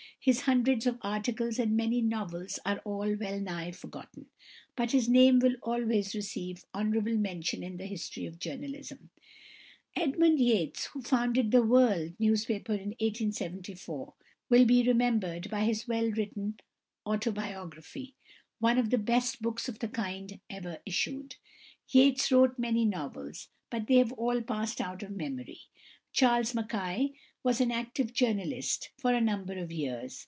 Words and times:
His 0.23 0.41
hundreds 0.41 0.85
of 0.85 0.99
articles 1.01 1.57
and 1.57 1.75
many 1.75 1.99
novels 1.99 2.59
are 2.63 2.77
all 2.85 3.15
well 3.15 3.39
nigh 3.39 3.71
forgotten, 3.71 4.27
but 4.75 4.91
his 4.91 5.09
name 5.09 5.39
will 5.39 5.55
always 5.63 6.13
receive 6.13 6.63
honourable 6.75 7.17
mention 7.17 7.63
in 7.63 7.77
the 7.77 7.87
history 7.87 8.27
of 8.27 8.37
journalism. 8.37 9.09
=Edmund 9.95 10.39
Yates 10.39 10.93
(1831 10.93 10.93
1894)=, 10.93 10.93
who 10.93 11.01
founded 11.01 11.49
The 11.49 11.63
World 12.03 12.13
newspaper 12.19 12.73
in 12.73 12.89
1874, 12.89 14.13
will 14.49 14.65
be 14.65 14.87
remembered 14.87 15.49
by 15.49 15.63
his 15.63 15.87
well 15.87 16.11
written 16.11 16.59
"Autobiography" 17.03 18.13
one 18.59 18.77
of 18.77 18.91
the 18.91 18.99
best 18.99 19.41
books 19.41 19.67
of 19.67 19.79
the 19.79 19.87
kind 19.89 20.39
ever 20.51 20.77
issued. 20.85 21.37
Yates 21.89 22.31
wrote 22.31 22.59
many 22.59 22.85
novels, 22.85 23.47
but 23.71 23.87
they 23.87 23.95
have 23.95 24.11
all 24.13 24.39
passed 24.43 24.79
out 24.79 25.01
of 25.01 25.09
memory. 25.09 25.61
=Charles 26.13 26.53
Mackay 26.53 26.77
(1814 27.43 27.43
1889)= 27.43 27.43
was 27.43 27.59
an 27.59 27.71
active 27.71 28.13
journalist 28.13 28.91
for 28.99 29.13
a 29.13 29.19
number 29.21 29.53
of 29.57 29.71
years. 29.71 30.19